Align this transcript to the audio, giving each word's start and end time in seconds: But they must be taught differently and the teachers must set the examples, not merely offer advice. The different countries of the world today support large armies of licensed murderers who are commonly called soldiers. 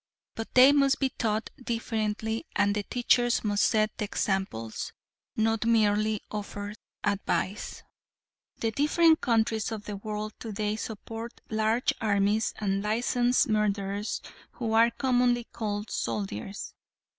But 0.33 0.55
they 0.55 0.71
must 0.71 0.99
be 0.99 1.09
taught 1.09 1.51
differently 1.63 2.47
and 2.55 2.73
the 2.73 2.81
teachers 2.81 3.43
must 3.43 3.61
set 3.63 3.95
the 3.99 4.05
examples, 4.05 4.93
not 5.35 5.63
merely 5.63 6.23
offer 6.31 6.73
advice. 7.03 7.83
The 8.57 8.71
different 8.71 9.21
countries 9.21 9.71
of 9.71 9.85
the 9.85 9.97
world 9.97 10.33
today 10.39 10.75
support 10.75 11.39
large 11.51 11.93
armies 12.01 12.55
of 12.59 12.67
licensed 12.69 13.47
murderers 13.47 14.21
who 14.53 14.73
are 14.73 14.89
commonly 14.89 15.43
called 15.43 15.91
soldiers. 15.91 16.73